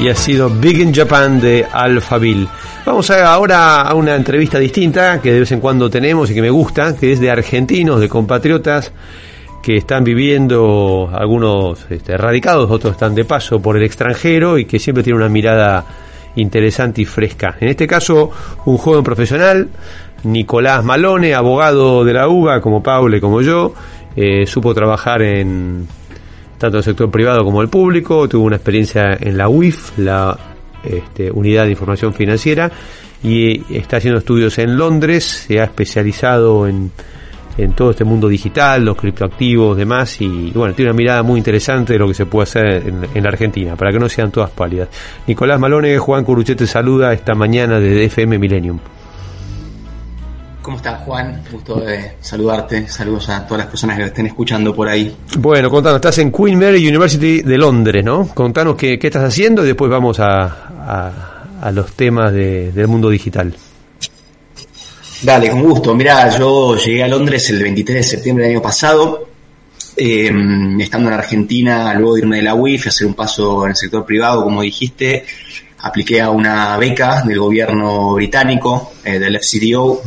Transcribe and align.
y 0.00 0.08
ha 0.08 0.14
sido 0.14 0.48
Big 0.48 0.80
in 0.80 0.94
Japan 0.94 1.40
de 1.40 1.66
Alphaville. 1.70 2.48
Vamos 2.86 3.10
a, 3.10 3.34
ahora 3.34 3.82
a 3.82 3.94
una 3.94 4.14
entrevista 4.14 4.58
distinta 4.58 5.20
que 5.20 5.30
de 5.30 5.40
vez 5.40 5.52
en 5.52 5.60
cuando 5.60 5.90
tenemos 5.90 6.30
y 6.30 6.34
que 6.34 6.40
me 6.40 6.48
gusta, 6.48 6.96
que 6.96 7.12
es 7.12 7.20
de 7.20 7.30
argentinos, 7.30 8.00
de 8.00 8.08
compatriotas 8.08 8.92
que 9.62 9.76
están 9.76 10.02
viviendo, 10.02 11.10
algunos 11.12 11.84
este, 11.90 12.16
radicados, 12.16 12.70
otros 12.70 12.94
están 12.94 13.14
de 13.14 13.26
paso 13.26 13.60
por 13.60 13.76
el 13.76 13.82
extranjero 13.82 14.56
y 14.56 14.64
que 14.64 14.78
siempre 14.78 15.04
tienen 15.04 15.20
una 15.20 15.28
mirada 15.28 15.84
interesante 16.36 17.02
y 17.02 17.04
fresca. 17.04 17.56
En 17.60 17.68
este 17.68 17.86
caso, 17.86 18.30
un 18.64 18.78
joven 18.78 19.04
profesional, 19.04 19.68
Nicolás 20.24 20.82
Malone, 20.82 21.34
abogado 21.34 22.06
de 22.06 22.14
la 22.14 22.26
UBA, 22.26 22.62
como 22.62 22.82
Paule, 22.82 23.20
como 23.20 23.42
yo, 23.42 23.74
eh, 24.16 24.46
supo 24.46 24.72
trabajar 24.72 25.20
en 25.20 25.86
tanto 26.60 26.76
el 26.76 26.84
sector 26.84 27.10
privado 27.10 27.42
como 27.42 27.62
el 27.62 27.70
público, 27.70 28.28
tuvo 28.28 28.44
una 28.44 28.56
experiencia 28.56 29.16
en 29.18 29.38
la 29.38 29.48
UIF, 29.48 29.96
la 29.96 30.38
este, 30.84 31.30
Unidad 31.30 31.64
de 31.64 31.70
Información 31.70 32.12
Financiera, 32.12 32.70
y 33.22 33.74
está 33.74 33.96
haciendo 33.96 34.18
estudios 34.18 34.58
en 34.58 34.76
Londres, 34.76 35.24
se 35.24 35.58
ha 35.58 35.64
especializado 35.64 36.68
en, 36.68 36.92
en 37.56 37.72
todo 37.72 37.92
este 37.92 38.04
mundo 38.04 38.28
digital, 38.28 38.84
los 38.84 38.98
criptoactivos, 38.98 39.74
demás, 39.74 40.20
y 40.20 40.50
bueno, 40.50 40.74
tiene 40.74 40.90
una 40.90 40.98
mirada 40.98 41.22
muy 41.22 41.38
interesante 41.38 41.94
de 41.94 41.98
lo 41.98 42.06
que 42.06 42.14
se 42.14 42.26
puede 42.26 42.42
hacer 42.42 42.66
en, 42.66 43.06
en 43.14 43.26
Argentina, 43.26 43.74
para 43.74 43.90
que 43.90 43.98
no 43.98 44.10
sean 44.10 44.30
todas 44.30 44.50
pálidas. 44.50 44.90
Nicolás 45.26 45.58
Malone, 45.58 45.96
Juan 45.96 46.24
Curuchete 46.24 46.66
saluda 46.66 47.14
esta 47.14 47.34
mañana 47.34 47.80
desde 47.80 48.04
FM 48.04 48.38
Millennium. 48.38 48.78
¿Cómo 50.62 50.76
estás, 50.76 51.00
Juan? 51.04 51.42
Gusto 51.50 51.80
de 51.80 52.12
saludarte. 52.20 52.86
Saludos 52.86 53.30
a 53.30 53.46
todas 53.46 53.64
las 53.64 53.70
personas 53.70 53.96
que 53.96 54.04
estén 54.04 54.26
escuchando 54.26 54.74
por 54.74 54.88
ahí. 54.88 55.16
Bueno, 55.38 55.70
contanos, 55.70 55.96
estás 55.96 56.18
en 56.18 56.30
Queen 56.30 56.58
Mary 56.58 56.86
University 56.86 57.42
de 57.42 57.56
Londres, 57.56 58.04
¿no? 58.04 58.28
Contanos 58.28 58.76
qué, 58.76 58.98
qué 58.98 59.06
estás 59.06 59.24
haciendo 59.24 59.64
y 59.64 59.68
después 59.68 59.90
vamos 59.90 60.20
a, 60.20 60.42
a, 60.44 61.44
a 61.62 61.70
los 61.72 61.92
temas 61.92 62.32
de, 62.32 62.72
del 62.72 62.88
mundo 62.88 63.08
digital. 63.08 63.54
Dale, 65.22 65.50
con 65.50 65.62
gusto. 65.62 65.94
Mirá, 65.94 66.28
yo 66.38 66.76
llegué 66.76 67.04
a 67.04 67.08
Londres 67.08 67.48
el 67.50 67.62
23 67.62 67.96
de 67.96 68.02
septiembre 68.02 68.44
del 68.44 68.56
año 68.56 68.62
pasado. 68.62 69.28
Eh, 69.96 70.32
estando 70.78 71.08
en 71.08 71.14
Argentina, 71.14 71.92
luego 71.94 72.14
de 72.14 72.20
irme 72.20 72.36
de 72.36 72.42
la 72.42 72.54
UIF, 72.54 72.86
hacer 72.86 73.06
un 73.06 73.14
paso 73.14 73.64
en 73.64 73.70
el 73.70 73.76
sector 73.76 74.04
privado, 74.04 74.44
como 74.44 74.62
dijiste, 74.62 75.24
apliqué 75.78 76.20
a 76.20 76.30
una 76.30 76.76
beca 76.78 77.22
del 77.22 77.38
gobierno 77.38 78.14
británico, 78.14 78.92
eh, 79.04 79.18
del 79.18 79.38
FCDO, 79.38 80.02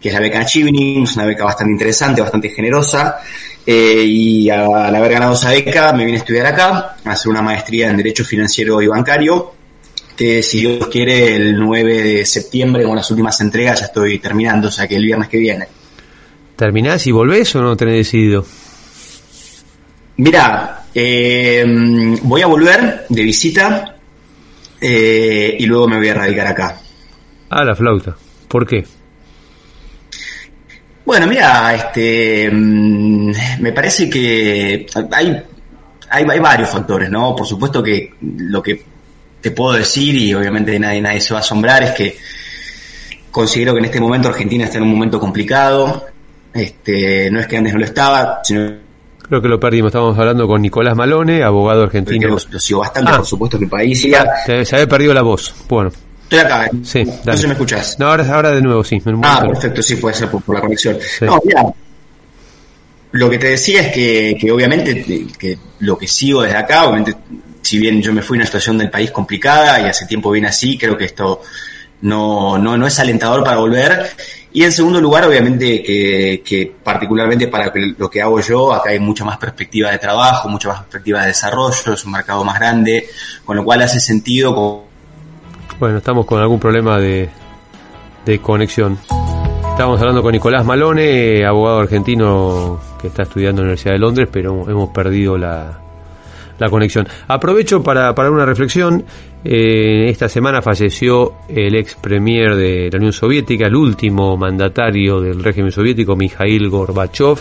que 0.00 0.08
es 0.08 0.14
la 0.14 0.20
beca 0.20 0.40
Achieving, 0.40 1.02
es 1.02 1.16
una 1.16 1.26
beca 1.26 1.44
bastante 1.44 1.72
interesante, 1.72 2.20
bastante 2.20 2.50
generosa, 2.50 3.18
eh, 3.66 4.02
y 4.04 4.48
al 4.50 4.94
haber 4.94 5.12
ganado 5.12 5.34
esa 5.34 5.50
beca 5.50 5.92
me 5.92 6.04
vine 6.04 6.18
a 6.18 6.20
estudiar 6.20 6.46
acá, 6.46 6.96
a 7.04 7.10
hacer 7.10 7.30
una 7.30 7.42
maestría 7.42 7.90
en 7.90 7.96
Derecho 7.96 8.24
Financiero 8.24 8.80
y 8.80 8.86
Bancario, 8.86 9.52
que 10.16 10.42
si 10.42 10.60
Dios 10.60 10.88
quiere 10.88 11.36
el 11.36 11.58
9 11.58 12.02
de 12.02 12.26
septiembre 12.26 12.84
con 12.84 12.96
las 12.96 13.10
últimas 13.10 13.40
entregas 13.40 13.80
ya 13.80 13.86
estoy 13.86 14.18
terminando, 14.18 14.68
o 14.68 14.70
sea 14.70 14.88
que 14.88 14.96
el 14.96 15.04
viernes 15.04 15.28
que 15.28 15.38
viene. 15.38 15.68
¿Terminás 16.56 17.06
y 17.06 17.12
volvés 17.12 17.54
o 17.54 17.62
no 17.62 17.76
tenés 17.76 17.98
decidido? 17.98 18.44
Mira, 20.16 20.86
eh, 20.92 21.64
voy 22.22 22.42
a 22.42 22.46
volver 22.48 23.06
de 23.08 23.22
visita 23.22 23.96
eh, 24.80 25.56
y 25.58 25.66
luego 25.66 25.86
me 25.86 25.98
voy 25.98 26.08
a 26.08 26.14
radicar 26.14 26.48
acá. 26.48 26.80
Ah, 27.50 27.64
la 27.64 27.76
flauta. 27.76 28.16
¿Por 28.48 28.66
qué? 28.66 28.84
Bueno, 31.08 31.26
mira, 31.26 31.74
este, 31.74 32.50
mm, 32.52 33.32
me 33.60 33.72
parece 33.72 34.10
que 34.10 34.84
hay, 35.10 35.42
hay, 36.10 36.26
hay, 36.28 36.38
varios 36.38 36.68
factores, 36.68 37.08
¿no? 37.08 37.34
Por 37.34 37.46
supuesto 37.46 37.82
que 37.82 38.12
lo 38.20 38.62
que 38.62 38.84
te 39.40 39.50
puedo 39.52 39.72
decir, 39.72 40.14
y 40.14 40.34
obviamente 40.34 40.78
nadie, 40.78 41.00
nadie 41.00 41.22
se 41.22 41.32
va 41.32 41.40
a 41.40 41.40
asombrar, 41.40 41.82
es 41.82 41.92
que 41.92 42.18
considero 43.30 43.72
que 43.72 43.78
en 43.78 43.86
este 43.86 44.00
momento 44.00 44.28
Argentina 44.28 44.66
está 44.66 44.76
en 44.76 44.84
un 44.84 44.90
momento 44.90 45.18
complicado. 45.18 46.08
Este, 46.52 47.30
no 47.30 47.40
es 47.40 47.46
que 47.46 47.56
antes 47.56 47.72
no 47.72 47.78
lo 47.78 47.86
estaba, 47.86 48.40
sino 48.44 48.70
Creo 49.26 49.40
que 49.40 49.48
lo 49.48 49.58
perdimos. 49.58 49.88
Estábamos 49.88 50.18
hablando 50.18 50.46
con 50.46 50.60
Nicolás 50.60 50.94
Malone, 50.94 51.42
abogado 51.42 51.84
argentino. 51.84 52.28
Lo, 52.28 52.36
lo 52.50 52.60
sigo 52.60 52.80
bastante, 52.80 53.12
ah, 53.14 53.16
por 53.16 53.24
supuesto, 53.24 53.56
que 53.56 53.64
el 53.64 53.70
país. 53.70 54.02
Ya, 54.02 54.26
se, 54.44 54.62
se 54.62 54.76
había 54.76 54.86
perdido 54.86 55.14
la 55.14 55.22
voz. 55.22 55.54
Bueno. 55.70 55.90
Estoy 56.28 56.40
acá. 56.40 56.66
¿eh? 56.66 56.70
Sí, 56.84 57.04
dale. 57.04 57.20
No 57.24 57.32
sé 57.32 57.38
si 57.38 57.46
me 57.46 57.52
escuchas. 57.54 57.96
No, 57.98 58.06
ahora, 58.08 58.34
ahora 58.34 58.50
de 58.50 58.60
nuevo, 58.60 58.84
sí. 58.84 59.00
Ah, 59.22 59.42
perfecto, 59.48 59.82
sí, 59.82 59.96
puede 59.96 60.14
ser 60.14 60.28
por, 60.28 60.42
por 60.42 60.54
la 60.56 60.60
conexión. 60.60 60.98
Sí. 61.00 61.24
No, 61.24 61.40
mira, 61.42 61.62
lo 63.12 63.30
que 63.30 63.38
te 63.38 63.48
decía 63.48 63.80
es 63.80 63.94
que, 63.94 64.36
que 64.38 64.52
obviamente 64.52 65.26
que 65.38 65.58
lo 65.80 65.96
que 65.96 66.06
sigo 66.06 66.42
desde 66.42 66.58
acá, 66.58 66.84
obviamente, 66.84 67.16
si 67.62 67.78
bien 67.78 68.02
yo 68.02 68.12
me 68.12 68.20
fui 68.20 68.36
a 68.36 68.40
una 68.40 68.44
situación 68.44 68.76
del 68.76 68.90
país 68.90 69.10
complicada 69.10 69.80
y 69.80 69.84
hace 69.84 70.04
tiempo 70.04 70.30
viene 70.30 70.48
así, 70.48 70.76
creo 70.76 70.98
que 70.98 71.06
esto 71.06 71.40
no, 72.02 72.58
no, 72.58 72.76
no 72.76 72.86
es 72.86 72.98
alentador 72.98 73.42
para 73.42 73.56
volver. 73.56 74.10
Y 74.52 74.64
en 74.64 74.72
segundo 74.72 75.00
lugar, 75.00 75.24
obviamente, 75.24 75.82
que, 75.82 76.42
que 76.44 76.70
particularmente 76.82 77.48
para 77.48 77.72
lo 77.96 78.10
que 78.10 78.20
hago 78.20 78.40
yo, 78.40 78.74
acá 78.74 78.90
hay 78.90 78.98
mucha 78.98 79.24
más 79.24 79.38
perspectiva 79.38 79.90
de 79.90 79.98
trabajo, 79.98 80.48
mucha 80.50 80.68
más 80.68 80.80
perspectiva 80.80 81.22
de 81.22 81.28
desarrollo, 81.28 81.94
es 81.94 82.04
un 82.04 82.12
mercado 82.12 82.44
más 82.44 82.58
grande, 82.58 83.08
con 83.46 83.56
lo 83.56 83.64
cual 83.64 83.80
hace 83.80 84.00
sentido 84.00 84.87
bueno, 85.78 85.98
estamos 85.98 86.26
con 86.26 86.40
algún 86.40 86.58
problema 86.58 86.98
de, 86.98 87.28
de 88.24 88.38
conexión. 88.40 88.98
Estábamos 89.70 90.00
hablando 90.00 90.22
con 90.22 90.32
Nicolás 90.32 90.66
Malone, 90.66 91.44
abogado 91.46 91.78
argentino 91.78 92.80
que 93.00 93.08
está 93.08 93.22
estudiando 93.22 93.62
en 93.62 93.66
la 93.66 93.70
Universidad 93.70 93.92
de 93.94 94.00
Londres, 94.00 94.28
pero 94.32 94.68
hemos 94.68 94.90
perdido 94.90 95.38
la, 95.38 95.78
la 96.58 96.68
conexión. 96.68 97.06
Aprovecho 97.28 97.82
para, 97.82 98.12
para 98.14 98.30
una 98.30 98.44
reflexión. 98.44 99.04
Eh, 99.44 100.08
esta 100.08 100.28
semana 100.28 100.60
falleció 100.60 101.34
el 101.48 101.76
ex 101.76 101.94
premier 101.94 102.56
de 102.56 102.90
la 102.90 102.98
Unión 102.98 103.12
Soviética, 103.12 103.66
el 103.66 103.76
último 103.76 104.36
mandatario 104.36 105.20
del 105.20 105.44
régimen 105.44 105.70
soviético, 105.70 106.16
Mikhail 106.16 106.68
Gorbachev. 106.68 107.38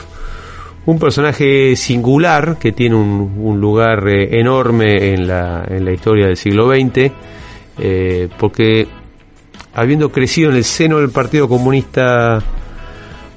Un 0.86 1.00
personaje 1.00 1.76
singular 1.76 2.58
que 2.60 2.72
tiene 2.72 2.96
un, 2.96 3.34
un 3.40 3.60
lugar 3.60 4.08
eh, 4.08 4.40
enorme 4.40 5.14
en 5.14 5.28
la, 5.28 5.66
en 5.68 5.84
la 5.84 5.92
historia 5.92 6.28
del 6.28 6.38
siglo 6.38 6.70
XX 6.72 7.12
eh, 7.80 8.28
porque 8.38 8.88
habiendo 9.74 10.12
crecido 10.12 10.50
en 10.50 10.58
el 10.58 10.64
seno 10.64 11.00
del 11.00 11.10
Partido 11.10 11.48
Comunista 11.48 12.42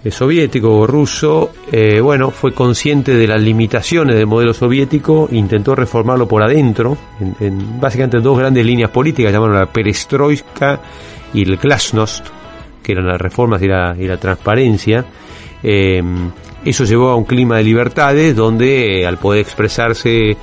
eh, 0.03 0.11
soviético 0.11 0.79
o 0.79 0.87
ruso, 0.87 1.53
eh, 1.71 2.01
bueno, 2.01 2.31
fue 2.31 2.53
consciente 2.53 3.15
de 3.15 3.27
las 3.27 3.41
limitaciones 3.41 4.17
del 4.17 4.27
modelo 4.27 4.55
soviético, 4.55 5.29
intentó 5.31 5.75
reformarlo 5.75 6.27
por 6.27 6.43
adentro, 6.43 6.97
en, 7.21 7.37
en 7.41 7.81
básicamente 7.81 8.21
dos 8.21 8.39
grandes 8.39 8.65
líneas 8.65 8.91
políticas, 8.91 9.33
llamaron 9.33 9.57
la 9.57 9.67
perestroika 9.67 10.81
y 11.35 11.43
el 11.43 11.59
glasnost, 11.59 12.27
que 12.83 12.93
eran 12.93 13.07
las 13.07 13.21
reformas 13.21 13.61
y 13.63 13.69
la, 13.69 14.17
transparencia. 14.17 15.05
Eso 15.63 16.85
llevó 16.85 17.11
a 17.11 17.17
un 17.17 17.25
clima 17.25 17.59
de 17.59 17.65
libertades 17.65 18.35
donde 18.35 19.07
al 19.07 19.19
poder 19.19 19.41
expresarse 19.41 20.37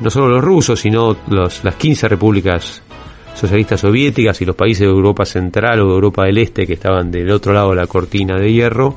no 0.00 0.10
solo 0.10 0.28
los 0.28 0.44
rusos, 0.44 0.80
sino 0.80 1.16
las 1.28 1.74
15 1.76 2.08
repúblicas 2.08 2.82
socialistas 3.34 3.80
soviéticas 3.80 4.40
y 4.40 4.44
los 4.44 4.56
países 4.56 4.80
de 4.80 4.92
Europa 4.92 5.24
Central 5.24 5.80
o 5.80 5.88
de 5.88 5.94
Europa 5.94 6.24
del 6.24 6.38
Este 6.38 6.66
que 6.66 6.74
estaban 6.74 7.10
del 7.10 7.30
otro 7.30 7.52
lado 7.52 7.70
de 7.70 7.76
la 7.76 7.86
cortina 7.86 8.38
de 8.38 8.52
hierro, 8.52 8.96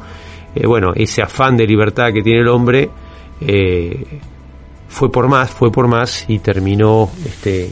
eh, 0.55 0.65
bueno, 0.65 0.93
ese 0.95 1.21
afán 1.21 1.57
de 1.57 1.65
libertad 1.65 2.13
que 2.13 2.21
tiene 2.21 2.41
el 2.41 2.47
hombre 2.47 2.89
eh, 3.41 4.05
fue 4.87 5.11
por 5.11 5.27
más, 5.27 5.49
fue 5.51 5.71
por 5.71 5.87
más 5.87 6.25
y 6.27 6.39
terminó 6.39 7.09
este, 7.25 7.71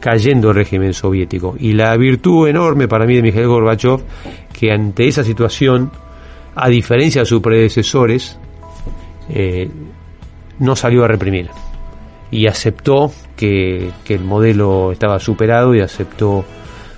cayendo 0.00 0.50
el 0.50 0.56
régimen 0.56 0.92
soviético. 0.92 1.54
Y 1.58 1.72
la 1.72 1.96
virtud 1.96 2.48
enorme 2.48 2.88
para 2.88 3.06
mí 3.06 3.14
de 3.14 3.22
Mikhail 3.22 3.46
Gorbachev, 3.46 4.00
que 4.52 4.72
ante 4.72 5.06
esa 5.06 5.22
situación, 5.22 5.90
a 6.54 6.68
diferencia 6.68 7.22
de 7.22 7.26
sus 7.26 7.40
predecesores, 7.40 8.38
eh, 9.30 9.68
no 10.58 10.74
salió 10.74 11.04
a 11.04 11.08
reprimir 11.08 11.48
y 12.30 12.46
aceptó 12.46 13.12
que, 13.36 13.90
que, 14.04 14.14
el 14.14 14.24
modelo 14.24 14.92
estaba 14.92 15.18
superado 15.18 15.74
y 15.74 15.80
aceptó 15.80 16.44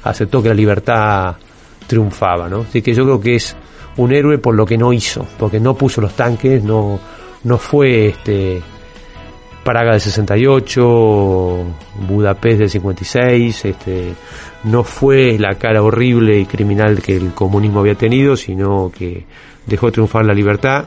aceptó 0.03 0.43
que 0.43 0.49
la 0.49 0.55
libertad 0.55 1.37
triunfaba, 1.87 2.49
¿no? 2.49 2.61
Así 2.61 2.83
que 2.83 2.95
yo 2.95 3.05
creo 3.05 3.21
que 3.21 3.35
es 3.37 3.57
un 3.97 4.13
héroe 4.13 4.39
por 4.39 4.55
lo 4.55 4.65
que 4.65 4.79
no 4.79 4.93
hizo, 4.93 5.27
porque 5.39 5.61
no 5.61 5.75
puso 5.75 6.01
los 6.01 6.15
tanques, 6.15 6.63
no, 6.63 6.99
no 7.45 7.59
fue 7.59 8.09
este 8.09 8.63
Praga 9.65 9.93
del 9.93 10.01
68, 10.01 11.65
Budapest 12.09 12.59
del 12.61 12.71
56, 12.71 13.65
este, 13.67 14.15
no 14.65 14.85
fue 14.85 15.39
la 15.39 15.57
cara 15.57 15.83
horrible 15.83 16.41
y 16.41 16.47
criminal 16.47 17.03
que 17.03 17.17
el 17.17 17.33
comunismo 17.35 17.81
había 17.81 17.95
tenido, 17.95 18.37
sino 18.37 18.91
que 18.91 19.27
dejó 19.67 19.93
triunfar 19.93 20.25
la 20.25 20.33
libertad 20.33 20.87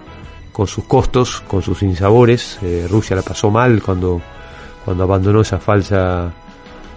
con 0.51 0.65
sus 0.65 0.85
costos, 0.85 1.41
con 1.41 1.61
sus 1.61 1.79
sinsabores. 1.79 2.57
Eh, 2.63 2.87
Rusia 2.89 3.15
la 3.15 3.21
pasó 3.21 3.51
mal 3.51 3.81
cuando 3.83 4.21
cuando 4.83 5.03
abandonó 5.03 5.41
esa 5.41 5.59
falsa 5.59 6.33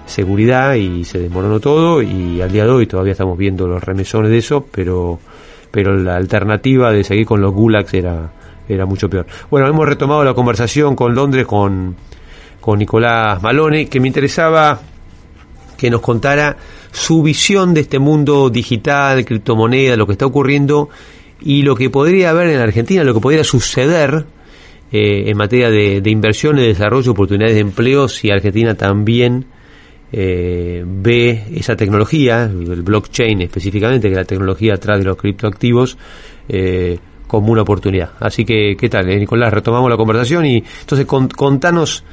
seguridad 0.06 0.75
y 0.75 1.05
se 1.05 1.19
desmoronó 1.19 1.61
todo 1.61 2.00
y 2.00 2.41
al 2.41 2.50
día 2.50 2.65
de 2.65 2.71
hoy 2.71 2.87
todavía 2.87 3.12
estamos 3.12 3.37
viendo 3.37 3.67
los 3.67 3.83
remesones 3.83 4.31
de 4.31 4.38
eso, 4.38 4.65
pero 4.71 5.19
pero 5.71 5.94
la 5.97 6.17
alternativa 6.17 6.93
de 6.93 7.05
seguir 7.05 7.27
con 7.27 7.41
los 7.41 7.53
gulags 7.53 7.93
era 7.94 8.33
era 8.69 8.87
mucho 8.87 9.09
peor. 9.09 9.27
Bueno, 9.50 9.67
hemos 9.69 9.87
retomado 9.87 10.25
la 10.25 10.35
conversación 10.35 10.97
con 10.97 11.15
Londres 11.15 11.47
con 11.47 11.97
con 12.61 12.79
Nicolás 12.79 13.43
Malone, 13.43 13.89
que 13.89 14.00
me 14.00 14.09
interesaba 14.09 14.81
que 15.77 15.91
nos 15.91 16.00
contara 16.00 16.56
su 16.91 17.23
visión 17.23 17.75
de 17.75 17.82
este 17.82 17.99
mundo 17.99 18.49
digital, 18.49 19.25
criptomoneda, 19.25 19.97
lo 19.97 20.06
que 20.06 20.12
está 20.12 20.27
ocurriendo 20.27 20.89
y 21.41 21.62
lo 21.62 21.77
que 21.77 21.91
podría 21.91 22.31
haber 22.31 22.49
en 22.49 22.61
Argentina, 22.61 23.05
lo 23.05 23.12
que 23.12 23.21
podría 23.21 23.44
suceder 23.44 24.25
eh, 24.96 25.31
en 25.31 25.37
materia 25.37 25.70
de, 25.70 26.00
de 26.00 26.10
inversión, 26.10 26.56
de 26.56 26.69
desarrollo, 26.69 27.12
oportunidades 27.12 27.54
de 27.54 27.60
empleo, 27.60 28.08
si 28.08 28.31
Argentina 28.31 28.75
también 28.75 29.46
eh, 30.12 30.84
ve 30.87 31.44
esa 31.54 31.76
tecnología, 31.76 32.44
el 32.44 32.82
blockchain 32.82 33.43
específicamente, 33.43 34.08
que 34.08 34.14
es 34.14 34.19
la 34.19 34.25
tecnología 34.25 34.75
atrás 34.75 34.98
de 34.98 35.04
los 35.04 35.16
criptoactivos, 35.16 35.98
eh, 36.48 36.98
como 37.26 37.52
una 37.52 37.62
oportunidad. 37.62 38.10
Así 38.20 38.44
que, 38.44 38.76
¿qué 38.78 38.88
tal, 38.88 39.10
eh, 39.10 39.19
Nicolás? 39.19 39.52
Retomamos 39.52 39.90
la 39.90 39.96
conversación 39.96 40.46
y 40.46 40.62
entonces 40.81 41.06
contanos 41.06 42.04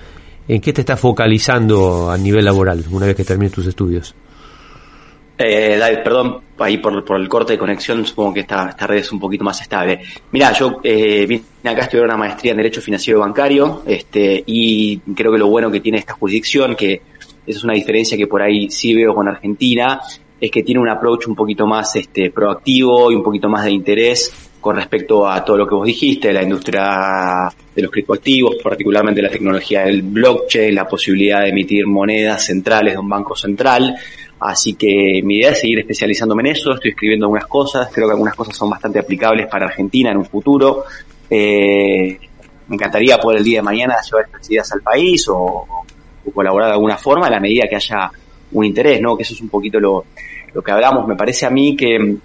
en 0.48 0.60
qué 0.60 0.74
te 0.74 0.82
estás 0.82 1.00
focalizando 1.00 2.10
a 2.12 2.18
nivel 2.18 2.44
laboral 2.44 2.84
una 2.92 3.06
vez 3.06 3.16
que 3.16 3.24
termines 3.24 3.54
tus 3.54 3.68
estudios. 3.68 4.16
Eh, 5.38 5.78
David, 5.78 6.00
perdón, 6.04 6.42
ahí 6.60 6.78
por, 6.78 7.04
el 7.20 7.28
corte 7.28 7.54
de 7.54 7.60
conexión, 7.60 8.06
supongo 8.06 8.36
que 8.36 8.40
esta, 8.42 8.70
esta 8.70 8.86
red 8.86 9.00
es 9.00 9.12
un 9.12 9.20
poquito 9.20 9.44
más 9.44 9.60
estable. 9.62 10.00
Mira, 10.32 10.52
yo 10.54 10.80
eh, 10.84 11.26
vine 11.26 11.44
acá 11.64 11.82
a 11.82 11.84
estudiar 11.86 12.06
una 12.06 12.18
maestría 12.18 12.52
en 12.52 12.58
Derecho 12.58 12.82
Financiero 12.82 13.20
y 13.20 13.22
Bancario, 13.22 13.82
este, 13.86 14.44
y 14.46 15.00
creo 15.16 15.32
que 15.32 15.40
lo 15.40 15.48
bueno 15.48 15.72
que 15.72 15.80
tiene 15.80 15.98
esta 15.98 16.14
jurisdicción, 16.14 16.76
que 16.76 17.02
esa 17.46 17.58
es 17.58 17.64
una 17.64 17.74
diferencia 17.74 18.18
que 18.18 18.28
por 18.28 18.42
ahí 18.42 18.70
sí 18.70 18.94
veo 18.94 19.14
con 19.14 19.28
Argentina, 19.28 20.00
es 20.40 20.52
que 20.52 20.62
tiene 20.62 20.82
un 20.82 20.90
approach 20.90 21.28
un 21.28 21.36
poquito 21.36 21.66
más 21.66 21.96
este, 21.96 22.30
proactivo 22.30 23.12
y 23.12 23.16
un 23.16 23.24
poquito 23.24 23.50
más 23.50 23.64
de 23.66 23.72
interés 23.72 24.52
con 24.64 24.78
respecto 24.78 25.28
a 25.28 25.44
todo 25.44 25.58
lo 25.58 25.68
que 25.68 25.76
vos 25.76 25.86
dijiste, 25.86 26.32
la 26.32 26.42
industria 26.42 27.50
de 27.76 27.82
los 27.82 27.92
criptoactivos, 27.92 28.56
particularmente 28.64 29.22
la 29.22 29.30
tecnología 29.30 29.84
del 29.84 30.04
blockchain, 30.04 30.74
la 30.74 30.88
posibilidad 30.88 31.42
de 31.42 31.50
emitir 31.50 31.86
monedas 31.86 32.46
centrales 32.46 32.94
de 32.94 33.00
un 33.00 33.10
banco 33.10 33.36
central. 33.36 33.94
Así 34.46 34.74
que 34.74 35.22
mi 35.24 35.38
idea 35.38 35.52
es 35.52 35.62
seguir 35.62 35.80
especializándome 35.80 36.42
en 36.42 36.56
eso, 36.56 36.74
estoy 36.74 36.92
escribiendo 36.92 37.28
algunas 37.28 37.48
cosas, 37.48 37.90
creo 37.94 38.08
que 38.08 38.12
algunas 38.12 38.36
cosas 38.36 38.56
son 38.58 38.70
bastante 38.70 39.00
aplicables 39.00 39.48
para 39.48 39.68
Argentina 39.68 40.12
en 40.12 40.18
un 40.18 40.26
futuro. 40.26 40.84
Eh, 41.30 42.20
me 42.68 42.76
encantaría 42.76 43.18
poder 43.18 43.40
el 43.40 43.46
día 43.46 43.60
de 43.60 43.64
mañana 43.64 43.96
llevar 44.02 44.26
estas 44.26 44.50
ideas 44.50 44.72
al 44.74 44.82
país 44.82 45.26
o, 45.30 45.66
colaborar 46.34 46.70
de 46.70 46.74
alguna 46.74 46.98
forma 46.98 47.28
a 47.28 47.30
la 47.30 47.40
medida 47.40 47.68
que 47.70 47.76
haya 47.76 48.12
un 48.52 48.66
interés, 48.66 49.02
¿no? 49.02 49.16
Que 49.16 49.24
eso 49.24 49.34
es 49.34 49.42
un 49.42 49.50
poquito 49.50 49.80
lo, 49.80 50.06
lo 50.54 50.62
que 50.62 50.72
hablamos. 50.72 51.08
Me 51.08 51.16
parece 51.16 51.46
a 51.46 51.50
mí 51.50 51.76
que, 51.76 52.18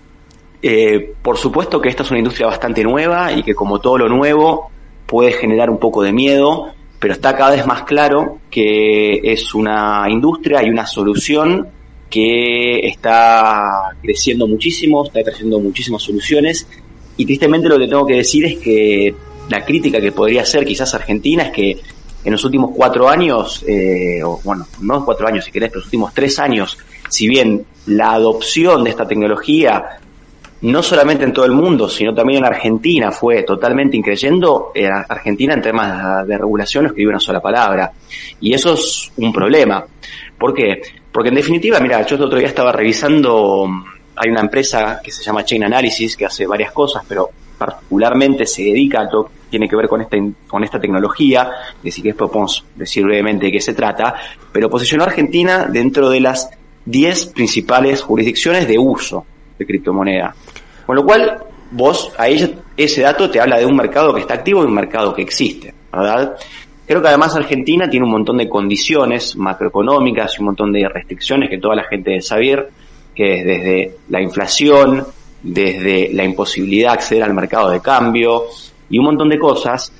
eh, 0.62 1.14
por 1.22 1.36
supuesto 1.36 1.80
que 1.80 1.88
esta 1.88 2.02
es 2.02 2.10
una 2.10 2.18
industria 2.18 2.48
bastante 2.48 2.82
nueva 2.82 3.32
y 3.32 3.42
que 3.42 3.54
como 3.54 3.80
todo 3.80 3.98
lo 3.98 4.08
nuevo 4.08 4.70
puede 5.06 5.32
generar 5.32 5.70
un 5.70 5.78
poco 5.78 6.02
de 6.02 6.12
miedo, 6.12 6.72
pero 6.98 7.14
está 7.14 7.36
cada 7.36 7.52
vez 7.52 7.66
más 7.66 7.82
claro 7.84 8.38
que 8.50 9.20
es 9.22 9.54
una 9.54 10.06
industria 10.08 10.64
y 10.64 10.70
una 10.70 10.86
solución 10.86 11.77
que 12.08 12.80
está 12.86 13.94
creciendo 14.02 14.46
muchísimo, 14.46 15.04
está 15.04 15.22
creciendo 15.22 15.60
muchísimas 15.60 16.02
soluciones. 16.02 16.66
Y 17.16 17.26
tristemente 17.26 17.68
lo 17.68 17.78
que 17.78 17.88
tengo 17.88 18.06
que 18.06 18.16
decir 18.16 18.44
es 18.44 18.58
que 18.58 19.14
la 19.48 19.64
crítica 19.64 20.00
que 20.00 20.12
podría 20.12 20.42
hacer 20.42 20.64
quizás 20.64 20.94
Argentina 20.94 21.44
es 21.44 21.50
que 21.50 21.78
en 22.24 22.32
los 22.32 22.44
últimos 22.44 22.72
cuatro 22.74 23.08
años, 23.08 23.64
eh, 23.66 24.22
o 24.22 24.40
bueno, 24.44 24.66
no 24.80 25.04
cuatro 25.04 25.26
años 25.26 25.44
si 25.44 25.52
querés, 25.52 25.70
pero 25.70 25.80
los 25.80 25.86
últimos 25.86 26.12
tres 26.12 26.38
años, 26.38 26.76
si 27.08 27.28
bien 27.28 27.64
la 27.86 28.12
adopción 28.12 28.84
de 28.84 28.90
esta 28.90 29.06
tecnología, 29.06 30.00
no 30.60 30.82
solamente 30.82 31.24
en 31.24 31.32
todo 31.32 31.44
el 31.44 31.52
mundo, 31.52 31.88
sino 31.88 32.14
también 32.14 32.40
en 32.40 32.46
Argentina, 32.46 33.12
fue 33.12 33.42
totalmente 33.44 33.96
increyendo, 33.96 34.72
en 34.74 34.92
Argentina 34.92 35.54
en 35.54 35.62
temas 35.62 36.26
de 36.26 36.36
regulación 36.36 36.84
no 36.84 36.88
escribió 36.88 37.10
una 37.10 37.20
sola 37.20 37.40
palabra. 37.40 37.92
Y 38.40 38.52
eso 38.52 38.74
es 38.74 39.12
un 39.16 39.32
problema. 39.32 39.84
¿Por 40.38 40.54
qué? 40.54 40.80
Porque 41.12 41.28
en 41.28 41.36
definitiva, 41.36 41.78
mira, 41.80 42.04
yo 42.04 42.16
el 42.16 42.22
otro 42.22 42.38
día 42.38 42.48
estaba 42.48 42.72
revisando, 42.72 43.68
hay 44.16 44.30
una 44.30 44.40
empresa 44.40 45.00
que 45.02 45.12
se 45.12 45.22
llama 45.22 45.44
Chain 45.44 45.64
Analysis, 45.64 46.16
que 46.16 46.26
hace 46.26 46.46
varias 46.46 46.72
cosas, 46.72 47.04
pero 47.08 47.30
particularmente 47.56 48.46
se 48.46 48.62
dedica 48.62 49.02
a 49.02 49.08
todo 49.08 49.30
tiene 49.48 49.66
que 49.68 49.76
ver 49.76 49.88
con 49.88 50.02
esta, 50.02 50.16
con 50.46 50.62
esta 50.62 50.78
tecnología, 50.78 51.50
decir 51.82 52.02
que 52.02 52.10
después 52.10 52.30
podemos 52.30 52.64
decir 52.74 53.02
brevemente 53.04 53.46
de 53.46 53.52
qué 53.52 53.60
se 53.60 53.72
trata, 53.72 54.14
pero 54.52 54.68
posicionó 54.68 55.04
Argentina 55.04 55.66
dentro 55.66 56.10
de 56.10 56.20
las 56.20 56.50
10 56.84 57.26
principales 57.26 58.02
jurisdicciones 58.02 58.68
de 58.68 58.78
uso 58.78 59.24
de 59.58 59.66
criptomoneda. 59.66 60.34
Con 60.86 60.96
lo 60.96 61.04
cual, 61.04 61.38
vos, 61.70 62.12
ahí 62.16 62.56
ese 62.76 63.02
dato 63.02 63.30
te 63.30 63.40
habla 63.40 63.58
de 63.58 63.66
un 63.66 63.76
mercado 63.76 64.14
que 64.14 64.20
está 64.20 64.34
activo 64.34 64.62
y 64.62 64.66
un 64.66 64.74
mercado 64.74 65.12
que 65.14 65.22
existe, 65.22 65.74
¿verdad? 65.92 66.36
Creo 66.86 67.02
que 67.02 67.08
además 67.08 67.36
Argentina 67.36 67.90
tiene 67.90 68.06
un 68.06 68.12
montón 68.12 68.38
de 68.38 68.48
condiciones 68.48 69.36
macroeconómicas 69.36 70.34
y 70.34 70.40
un 70.40 70.46
montón 70.46 70.72
de 70.72 70.88
restricciones 70.88 71.50
que 71.50 71.58
toda 71.58 71.74
la 71.74 71.84
gente 71.84 72.10
debe 72.10 72.22
saber, 72.22 72.70
que 73.14 73.40
es 73.40 73.44
desde 73.44 73.96
la 74.08 74.22
inflación, 74.22 75.04
desde 75.42 76.10
la 76.14 76.24
imposibilidad 76.24 76.92
de 76.92 76.94
acceder 76.94 77.22
al 77.24 77.34
mercado 77.34 77.70
de 77.70 77.80
cambio, 77.80 78.44
y 78.88 78.98
un 78.98 79.04
montón 79.04 79.28
de 79.28 79.38
cosas 79.38 79.92